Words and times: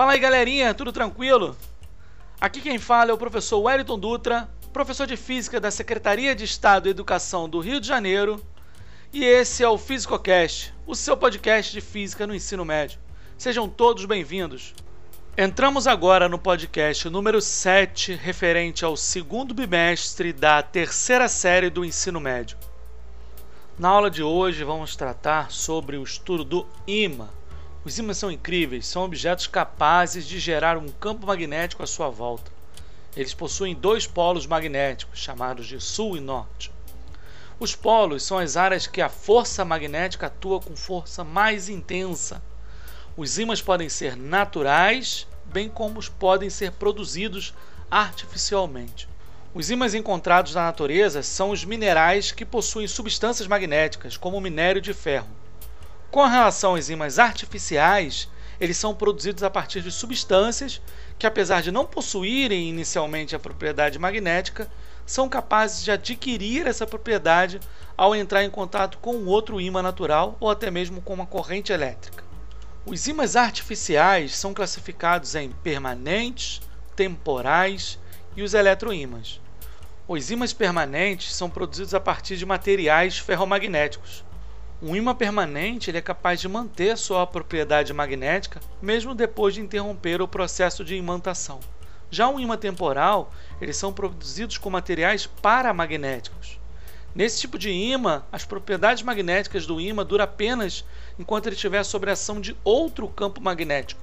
Fala 0.00 0.12
aí 0.12 0.18
galerinha, 0.18 0.72
tudo 0.72 0.92
tranquilo? 0.92 1.54
Aqui 2.40 2.62
quem 2.62 2.78
fala 2.78 3.10
é 3.10 3.12
o 3.12 3.18
professor 3.18 3.60
Wellington 3.60 3.98
Dutra, 3.98 4.48
professor 4.72 5.06
de 5.06 5.14
Física 5.14 5.60
da 5.60 5.70
Secretaria 5.70 6.34
de 6.34 6.42
Estado 6.42 6.88
e 6.88 6.90
Educação 6.90 7.46
do 7.46 7.60
Rio 7.60 7.78
de 7.78 7.86
Janeiro, 7.86 8.42
e 9.12 9.22
esse 9.22 9.62
é 9.62 9.68
o 9.68 9.76
FísicoCast, 9.76 10.72
o 10.86 10.94
seu 10.94 11.18
podcast 11.18 11.70
de 11.70 11.82
Física 11.82 12.26
no 12.26 12.34
ensino 12.34 12.64
médio. 12.64 12.98
Sejam 13.36 13.68
todos 13.68 14.06
bem-vindos. 14.06 14.74
Entramos 15.36 15.86
agora 15.86 16.30
no 16.30 16.38
podcast 16.38 17.06
número 17.10 17.38
7, 17.38 18.14
referente 18.14 18.86
ao 18.86 18.96
segundo 18.96 19.52
bimestre 19.52 20.32
da 20.32 20.62
terceira 20.62 21.28
série 21.28 21.68
do 21.68 21.84
ensino 21.84 22.18
médio. 22.18 22.56
Na 23.78 23.90
aula 23.90 24.10
de 24.10 24.22
hoje 24.22 24.64
vamos 24.64 24.96
tratar 24.96 25.50
sobre 25.50 25.98
o 25.98 26.02
estudo 26.02 26.42
do 26.42 26.66
ímã. 26.86 27.28
Os 27.82 27.98
ímãs 27.98 28.18
são 28.18 28.30
incríveis, 28.30 28.86
são 28.86 29.04
objetos 29.04 29.46
capazes 29.46 30.26
de 30.26 30.38
gerar 30.38 30.76
um 30.76 30.88
campo 30.88 31.26
magnético 31.26 31.82
à 31.82 31.86
sua 31.86 32.10
volta. 32.10 32.52
Eles 33.16 33.32
possuem 33.32 33.74
dois 33.74 34.06
polos 34.06 34.46
magnéticos, 34.46 35.18
chamados 35.18 35.66
de 35.66 35.80
sul 35.80 36.14
e 36.14 36.20
norte. 36.20 36.70
Os 37.58 37.74
polos 37.74 38.22
são 38.22 38.36
as 38.36 38.54
áreas 38.54 38.86
que 38.86 39.00
a 39.00 39.08
força 39.08 39.64
magnética 39.64 40.26
atua 40.26 40.60
com 40.60 40.76
força 40.76 41.24
mais 41.24 41.70
intensa. 41.70 42.42
Os 43.16 43.38
ímãs 43.38 43.62
podem 43.62 43.88
ser 43.88 44.14
naturais, 44.14 45.26
bem 45.46 45.68
como 45.68 46.04
podem 46.10 46.50
ser 46.50 46.72
produzidos 46.72 47.54
artificialmente. 47.90 49.08
Os 49.54 49.70
ímãs 49.70 49.94
encontrados 49.94 50.54
na 50.54 50.64
natureza 50.64 51.22
são 51.22 51.48
os 51.48 51.64
minerais 51.64 52.30
que 52.30 52.44
possuem 52.44 52.86
substâncias 52.86 53.48
magnéticas, 53.48 54.18
como 54.18 54.36
o 54.36 54.40
minério 54.40 54.82
de 54.82 54.92
ferro. 54.92 55.40
Com 56.10 56.26
relação 56.26 56.72
aos 56.72 56.90
ímãs 56.90 57.20
artificiais, 57.20 58.28
eles 58.60 58.76
são 58.76 58.92
produzidos 58.92 59.44
a 59.44 59.50
partir 59.50 59.80
de 59.80 59.92
substâncias 59.92 60.82
que, 61.16 61.26
apesar 61.26 61.62
de 61.62 61.70
não 61.70 61.86
possuírem 61.86 62.68
inicialmente 62.68 63.36
a 63.36 63.38
propriedade 63.38 63.96
magnética, 63.96 64.68
são 65.06 65.28
capazes 65.28 65.84
de 65.84 65.92
adquirir 65.92 66.66
essa 66.66 66.84
propriedade 66.84 67.60
ao 67.96 68.12
entrar 68.12 68.42
em 68.42 68.50
contato 68.50 68.98
com 68.98 69.24
outro 69.24 69.60
ímã 69.60 69.82
natural 69.82 70.36
ou 70.40 70.50
até 70.50 70.68
mesmo 70.68 71.00
com 71.00 71.14
uma 71.14 71.26
corrente 71.26 71.72
elétrica. 71.72 72.24
Os 72.84 73.06
ímãs 73.06 73.36
artificiais 73.36 74.36
são 74.36 74.52
classificados 74.52 75.36
em 75.36 75.50
permanentes, 75.62 76.60
temporais 76.96 78.00
e 78.34 78.42
os 78.42 78.52
eletroímãs. 78.52 79.40
Os 80.08 80.28
ímãs 80.28 80.52
permanentes 80.52 81.32
são 81.32 81.48
produzidos 81.48 81.94
a 81.94 82.00
partir 82.00 82.36
de 82.36 82.44
materiais 82.44 83.16
ferromagnéticos. 83.16 84.24
Um 84.82 84.96
ímã 84.96 85.14
permanente 85.14 85.90
ele 85.90 85.98
é 85.98 86.00
capaz 86.00 86.40
de 86.40 86.48
manter 86.48 86.96
sua 86.96 87.26
propriedade 87.26 87.92
magnética 87.92 88.60
mesmo 88.80 89.14
depois 89.14 89.52
de 89.52 89.60
interromper 89.60 90.22
o 90.22 90.28
processo 90.28 90.82
de 90.82 90.94
imantação. 90.94 91.60
Já 92.10 92.26
um 92.28 92.40
ímã 92.40 92.56
temporal, 92.56 93.30
eles 93.60 93.76
são 93.76 93.92
produzidos 93.92 94.56
com 94.56 94.70
materiais 94.70 95.26
paramagnéticos. 95.26 96.58
Nesse 97.14 97.40
tipo 97.40 97.58
de 97.58 97.70
ímã, 97.70 98.24
as 98.32 98.46
propriedades 98.46 99.02
magnéticas 99.02 99.66
do 99.66 99.78
ímã 99.78 100.02
duram 100.02 100.24
apenas 100.24 100.82
enquanto 101.18 101.46
ele 101.46 101.56
estiver 101.56 101.84
sob 101.84 102.08
a 102.08 102.14
ação 102.14 102.40
de 102.40 102.56
outro 102.64 103.06
campo 103.06 103.38
magnético. 103.38 104.00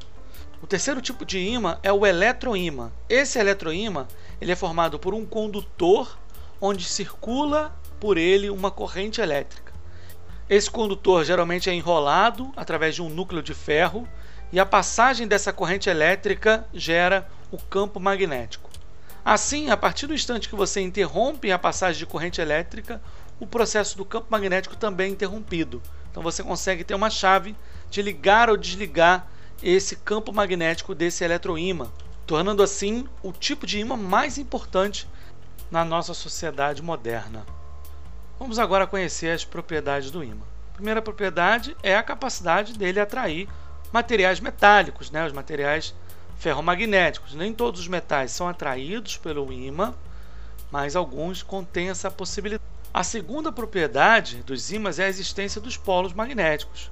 O 0.61 0.67
terceiro 0.67 1.01
tipo 1.01 1.25
de 1.25 1.39
ímã 1.39 1.79
é 1.81 1.91
o 1.91 2.05
eletroímã. 2.05 2.91
Esse 3.09 3.39
eletroímã 3.39 4.07
ele 4.39 4.51
é 4.51 4.55
formado 4.55 4.99
por 4.99 5.15
um 5.15 5.25
condutor 5.25 6.19
onde 6.61 6.85
circula 6.85 7.75
por 7.99 8.15
ele 8.15 8.51
uma 8.51 8.69
corrente 8.69 9.21
elétrica. 9.21 9.66
Esse 10.49 10.71
condutor 10.71 11.25
geralmente 11.25 11.69
é 11.69 11.73
enrolado 11.73 12.53
através 12.55 12.95
de 12.95 13.01
um 13.01 13.09
núcleo 13.09 13.43
de 13.43 13.53
ferro 13.53 14.07
e 14.49 14.59
a 14.59 14.65
passagem 14.65 15.27
dessa 15.27 15.51
corrente 15.51 15.89
elétrica 15.89 16.65
gera 16.73 17.29
o 17.51 17.57
campo 17.57 17.99
magnético. 17.99 18.69
Assim, 19.25 19.69
a 19.69 19.75
partir 19.75 20.07
do 20.07 20.13
instante 20.13 20.47
que 20.47 20.55
você 20.55 20.79
interrompe 20.79 21.51
a 21.51 21.59
passagem 21.59 21.99
de 21.99 22.05
corrente 22.05 22.39
elétrica, 22.39 23.01
o 23.41 23.45
processo 23.45 23.97
do 23.97 24.05
campo 24.05 24.27
magnético 24.29 24.77
também 24.77 25.09
é 25.09 25.11
interrompido. 25.11 25.81
Então 26.09 26.23
você 26.23 26.41
consegue 26.41 26.85
ter 26.85 26.95
uma 26.95 27.09
chave 27.09 27.53
de 27.89 28.01
ligar 28.01 28.49
ou 28.49 28.55
desligar 28.55 29.27
esse 29.61 29.97
campo 29.97 30.31
magnético 30.31 30.95
desse 30.95 31.25
eletroímã, 31.25 31.91
tornando 32.25 32.63
assim 32.63 33.05
o 33.21 33.33
tipo 33.33 33.67
de 33.67 33.79
ímã 33.79 33.97
mais 33.97 34.37
importante 34.37 35.09
na 35.69 35.83
nossa 35.83 36.13
sociedade 36.13 36.81
moderna. 36.81 37.56
Vamos 38.39 38.59
agora 38.59 38.85
conhecer 38.85 39.31
as 39.31 39.43
propriedades 39.43 40.11
do 40.11 40.23
ímã. 40.23 40.45
A 40.71 40.75
primeira 40.75 41.01
propriedade 41.01 41.75
é 41.81 41.95
a 41.95 42.03
capacidade 42.03 42.77
dele 42.77 42.99
atrair 42.99 43.49
materiais 43.91 44.39
metálicos, 44.39 45.09
né, 45.09 45.25
os 45.25 45.33
materiais 45.33 45.95
ferromagnéticos. 46.37 47.33
Nem 47.33 47.51
todos 47.51 47.81
os 47.81 47.87
metais 47.87 48.31
são 48.31 48.47
atraídos 48.47 49.17
pelo 49.17 49.51
ímã, 49.51 49.95
mas 50.71 50.95
alguns 50.95 51.41
contêm 51.41 51.89
essa 51.89 52.11
possibilidade. 52.11 52.63
A 52.93 53.03
segunda 53.03 53.51
propriedade 53.51 54.43
dos 54.43 54.71
ímãs 54.71 54.99
é 54.99 55.05
a 55.05 55.09
existência 55.09 55.59
dos 55.59 55.75
polos 55.75 56.13
magnéticos. 56.13 56.91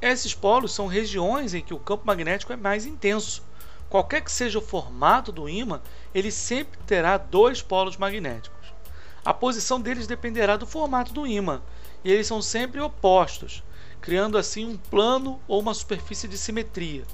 Esses 0.00 0.34
polos 0.34 0.72
são 0.72 0.86
regiões 0.86 1.52
em 1.52 1.60
que 1.60 1.74
o 1.74 1.78
campo 1.78 2.06
magnético 2.06 2.52
é 2.54 2.56
mais 2.56 2.86
intenso. 2.86 3.42
Qualquer 3.90 4.22
que 4.22 4.32
seja 4.32 4.58
o 4.58 4.62
formato 4.62 5.32
do 5.32 5.50
ímã, 5.50 5.82
ele 6.14 6.30
sempre 6.30 6.78
terá 6.86 7.18
dois 7.18 7.60
polos 7.60 7.98
magnéticos. 7.98 8.57
A 9.28 9.34
posição 9.34 9.78
deles 9.78 10.06
dependerá 10.06 10.56
do 10.56 10.66
formato 10.66 11.12
do 11.12 11.26
ímã, 11.26 11.60
e 12.02 12.10
eles 12.10 12.26
são 12.26 12.40
sempre 12.40 12.80
opostos, 12.80 13.62
criando 14.00 14.38
assim 14.38 14.64
um 14.64 14.78
plano 14.78 15.38
ou 15.46 15.60
uma 15.60 15.74
superfície 15.74 16.26
de 16.26 16.38
simetria. 16.38 17.04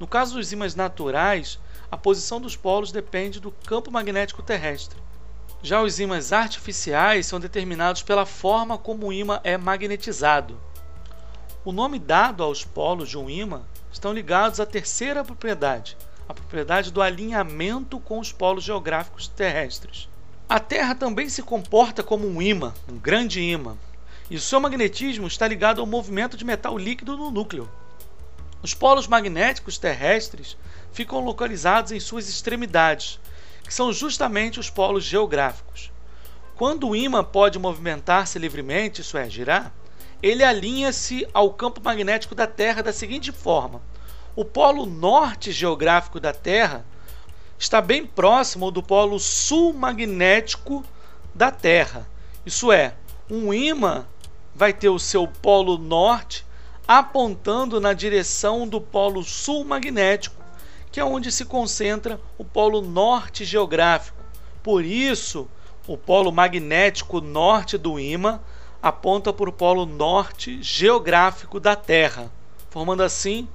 No 0.00 0.06
caso 0.06 0.36
dos 0.36 0.50
ímãs 0.50 0.74
naturais, 0.74 1.60
a 1.90 1.96
posição 1.98 2.40
dos 2.40 2.56
polos 2.56 2.90
depende 2.90 3.38
do 3.38 3.50
campo 3.50 3.90
magnético 3.90 4.42
terrestre. 4.42 4.98
Já 5.62 5.82
os 5.82 6.00
ímãs 6.00 6.32
artificiais 6.32 7.26
são 7.26 7.38
determinados 7.38 8.00
pela 8.00 8.24
forma 8.24 8.78
como 8.78 9.08
o 9.08 9.12
ímã 9.12 9.38
é 9.44 9.58
magnetizado. 9.58 10.58
O 11.66 11.70
nome 11.70 11.98
dado 11.98 12.42
aos 12.42 12.64
polos 12.64 13.10
de 13.10 13.18
um 13.18 13.28
ímã 13.28 13.62
estão 13.92 14.14
ligados 14.14 14.58
à 14.58 14.64
terceira 14.64 15.22
propriedade, 15.22 15.98
a 16.26 16.32
propriedade 16.32 16.90
do 16.90 17.02
alinhamento 17.02 18.00
com 18.00 18.18
os 18.18 18.32
polos 18.32 18.64
geográficos 18.64 19.28
terrestres. 19.28 20.08
A 20.48 20.58
Terra 20.58 20.94
também 20.94 21.28
se 21.28 21.42
comporta 21.42 22.02
como 22.02 22.26
um 22.26 22.40
ímã, 22.40 22.72
um 22.90 22.96
grande 22.96 23.38
ímã, 23.38 23.76
e 24.30 24.36
o 24.36 24.40
seu 24.40 24.58
magnetismo 24.58 25.26
está 25.26 25.46
ligado 25.46 25.78
ao 25.78 25.86
movimento 25.86 26.38
de 26.38 26.44
metal 26.44 26.78
líquido 26.78 27.18
no 27.18 27.30
núcleo. 27.30 27.68
Os 28.62 28.72
polos 28.72 29.06
magnéticos 29.06 29.76
terrestres 29.76 30.56
ficam 30.90 31.22
localizados 31.22 31.92
em 31.92 32.00
suas 32.00 32.30
extremidades, 32.30 33.20
que 33.62 33.74
são 33.74 33.92
justamente 33.92 34.58
os 34.58 34.70
polos 34.70 35.04
geográficos. 35.04 35.92
Quando 36.56 36.88
o 36.88 36.96
ímã 36.96 37.22
pode 37.22 37.58
movimentar-se 37.58 38.38
livremente, 38.38 39.02
isso 39.02 39.18
é, 39.18 39.28
girar, 39.28 39.70
ele 40.22 40.42
alinha-se 40.42 41.28
ao 41.34 41.52
campo 41.52 41.78
magnético 41.84 42.34
da 42.34 42.46
Terra 42.46 42.82
da 42.82 42.92
seguinte 42.92 43.30
forma: 43.32 43.82
o 44.34 44.46
polo 44.46 44.86
norte 44.86 45.52
geográfico 45.52 46.18
da 46.18 46.32
Terra 46.32 46.86
está 47.58 47.80
bem 47.80 48.06
próximo 48.06 48.70
do 48.70 48.82
polo 48.82 49.18
sul 49.18 49.72
magnético 49.72 50.84
da 51.34 51.50
Terra. 51.50 52.08
Isso 52.46 52.70
é, 52.70 52.94
um 53.28 53.52
ímã 53.52 54.06
vai 54.54 54.72
ter 54.72 54.88
o 54.88 54.98
seu 54.98 55.26
polo 55.26 55.76
norte 55.76 56.46
apontando 56.86 57.80
na 57.80 57.92
direção 57.92 58.66
do 58.66 58.80
polo 58.80 59.22
sul 59.22 59.64
magnético, 59.64 60.42
que 60.90 61.00
é 61.00 61.04
onde 61.04 61.30
se 61.30 61.44
concentra 61.44 62.20
o 62.38 62.44
polo 62.44 62.80
norte 62.80 63.44
geográfico. 63.44 64.22
Por 64.62 64.84
isso, 64.84 65.48
o 65.86 65.96
polo 65.96 66.32
magnético 66.32 67.20
norte 67.20 67.76
do 67.76 67.98
ímã 67.98 68.40
aponta 68.80 69.32
para 69.32 69.50
o 69.50 69.52
polo 69.52 69.84
norte 69.84 70.62
geográfico 70.62 71.58
da 71.58 71.74
Terra, 71.74 72.30
formando 72.70 73.02
assim 73.02 73.48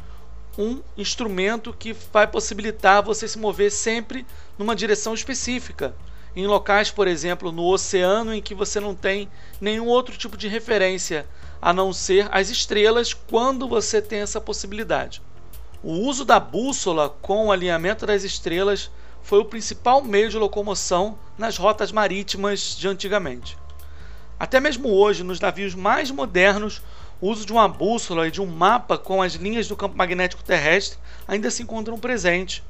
um 0.58 0.82
instrumento 0.98 1.74
que 1.74 1.94
vai 2.12 2.28
possibilitar 2.28 3.02
você 3.02 3.28
se 3.28 3.40
mover 3.40 3.72
sempre 3.72 4.26
numa 4.58 4.76
direção 4.76 5.14
específica. 5.14 5.96
Em 6.36 6.48
locais, 6.48 6.90
por 6.90 7.08
exemplo, 7.08 7.52
no 7.52 7.66
oceano 7.66 8.34
em 8.34 8.42
que 8.42 8.56
você 8.56 8.80
não 8.80 8.96
tem 8.96 9.30
nenhum 9.62 9.88
outro 9.88 10.18
tipo 10.18 10.36
de 10.36 10.48
referência 10.48 11.28
a 11.62 11.72
não 11.72 11.94
ser 11.94 12.28
as 12.32 12.50
estrelas 12.50 13.14
quando 13.14 13.68
você 13.68 14.02
tem 14.02 14.20
essa 14.20 14.42
possibilidade. 14.42 15.22
O 15.84 15.92
uso 15.92 16.26
da 16.26 16.40
bússola 16.40 17.10
com 17.22 17.48
o 17.48 17.52
alinhamento 17.52 18.06
das 18.06 18.24
estrelas 18.24 18.90
foi 19.22 19.40
o 19.40 19.46
principal 19.46 20.04
meio 20.04 20.30
de 20.30 20.38
locomoção 20.38 21.18
nas 21.38 21.58
rotas 21.58 21.92
marítimas 21.92 22.76
de 22.76 22.88
antigamente. 22.88 23.58
Até 24.40 24.60
mesmo 24.60 24.90
hoje, 24.90 25.24
nos 25.24 25.40
navios 25.40 25.74
mais 25.74 26.12
modernos, 26.12 26.82
o 27.24 27.30
uso 27.30 27.46
de 27.46 27.54
uma 27.54 27.70
bússola 27.70 28.28
e 28.28 28.32
de 28.32 28.42
um 28.42 28.46
mapa 28.46 28.98
com 28.98 29.22
as 29.22 29.36
linhas 29.36 29.66
do 29.66 29.78
campo 29.78 29.96
magnético 29.96 30.44
terrestre 30.44 31.00
ainda 31.26 31.50
se 31.50 31.64
encontram 31.64 31.98
presentes, 31.98 32.62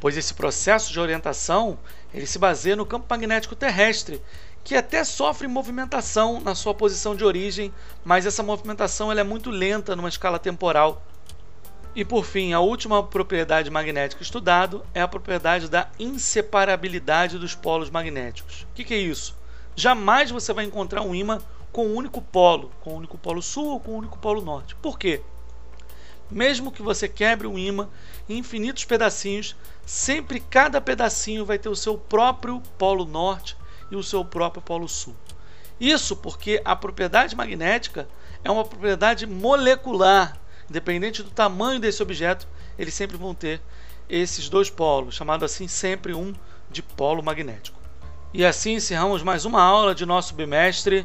pois 0.00 0.16
esse 0.16 0.34
processo 0.34 0.92
de 0.92 0.98
orientação 0.98 1.78
ele 2.12 2.26
se 2.26 2.36
baseia 2.36 2.74
no 2.74 2.84
campo 2.84 3.06
magnético 3.08 3.54
terrestre, 3.54 4.20
que 4.64 4.74
até 4.74 5.04
sofre 5.04 5.46
movimentação 5.46 6.40
na 6.40 6.56
sua 6.56 6.74
posição 6.74 7.14
de 7.14 7.24
origem, 7.24 7.72
mas 8.04 8.26
essa 8.26 8.42
movimentação 8.42 9.12
ela 9.12 9.20
é 9.20 9.24
muito 9.24 9.48
lenta 9.48 9.94
numa 9.94 10.08
escala 10.08 10.40
temporal. 10.40 11.00
E 11.94 12.04
por 12.04 12.24
fim, 12.24 12.52
a 12.52 12.58
última 12.58 13.00
propriedade 13.00 13.70
magnética 13.70 14.24
estudado 14.24 14.84
é 14.92 15.02
a 15.02 15.06
propriedade 15.06 15.70
da 15.70 15.88
inseparabilidade 16.00 17.38
dos 17.38 17.54
polos 17.54 17.90
magnéticos. 17.90 18.62
O 18.62 18.74
que, 18.74 18.82
que 18.82 18.94
é 18.94 18.98
isso? 18.98 19.36
Jamais 19.76 20.32
você 20.32 20.52
vai 20.52 20.64
encontrar 20.64 21.02
um 21.02 21.14
ímã 21.14 21.40
com 21.74 21.88
um 21.88 21.96
único 21.96 22.22
polo, 22.22 22.70
com 22.80 22.92
um 22.92 22.96
único 22.98 23.18
polo 23.18 23.42
sul 23.42 23.66
ou 23.72 23.80
com 23.80 23.90
um 23.90 23.96
único 23.96 24.16
polo 24.16 24.40
norte. 24.40 24.76
Por 24.76 24.96
quê? 24.96 25.20
Mesmo 26.30 26.70
que 26.70 26.80
você 26.80 27.08
quebre 27.08 27.48
um 27.48 27.58
ímã 27.58 27.90
em 28.28 28.38
infinitos 28.38 28.84
pedacinhos, 28.84 29.56
sempre 29.84 30.38
cada 30.38 30.80
pedacinho 30.80 31.44
vai 31.44 31.58
ter 31.58 31.68
o 31.68 31.74
seu 31.74 31.98
próprio 31.98 32.62
polo 32.78 33.04
norte 33.04 33.56
e 33.90 33.96
o 33.96 34.04
seu 34.04 34.24
próprio 34.24 34.62
polo 34.62 34.88
sul. 34.88 35.16
Isso 35.80 36.14
porque 36.14 36.62
a 36.64 36.76
propriedade 36.76 37.34
magnética 37.34 38.08
é 38.44 38.50
uma 38.52 38.64
propriedade 38.64 39.26
molecular. 39.26 40.38
Independente 40.70 41.24
do 41.24 41.30
tamanho 41.30 41.80
desse 41.80 42.00
objeto, 42.00 42.46
eles 42.78 42.94
sempre 42.94 43.16
vão 43.16 43.34
ter 43.34 43.60
esses 44.08 44.48
dois 44.48 44.70
polos, 44.70 45.16
chamado 45.16 45.44
assim 45.44 45.66
sempre 45.66 46.14
um 46.14 46.32
dipolo 46.70 47.20
magnético. 47.20 47.82
E 48.32 48.44
assim 48.44 48.74
encerramos 48.74 49.24
mais 49.24 49.44
uma 49.44 49.60
aula 49.60 49.92
de 49.92 50.06
nosso 50.06 50.34
bimestre. 50.34 51.04